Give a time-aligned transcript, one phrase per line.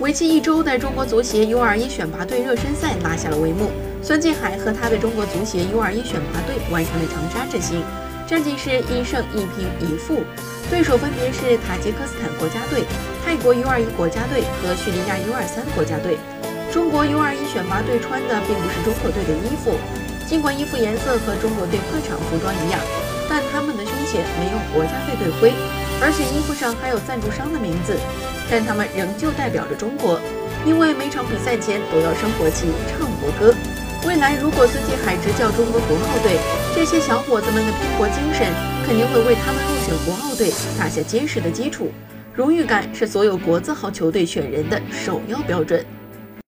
[0.00, 3.70] 为期一周的中国足协 U21 选拔队热身赛拉下了帷幕，
[4.02, 7.84] 孙继海和他的中国足协 U21 选拔队完成了长沙之行，
[8.26, 10.24] 战绩是一胜一平一负，
[10.70, 12.84] 对手分别是塔吉克斯坦国家队、
[13.22, 16.16] 泰国 U21 国家队和叙利亚 U23 国家队。
[16.72, 19.76] 中国 U21 选拔队穿的并不是中国队的衣服，
[20.26, 22.80] 尽管衣服颜色和中国队客场服装一样，
[23.28, 25.52] 但他们的胸前没有国家队队徽，
[26.02, 27.96] 而且衣服上还有赞助商的名字，
[28.50, 30.18] 但他们仍旧代表着中国，
[30.64, 33.54] 因为每场比赛前都要升国旗、唱国歌。
[34.06, 36.40] 未来如果孙继海执教中国国奥队，
[36.74, 38.48] 这些小伙子们的拼搏精神
[38.86, 41.92] 肯定会为他们入选国奥队打下坚实的基础。
[42.32, 45.84] 荣誉感是所有国字号球队选人的首要标准。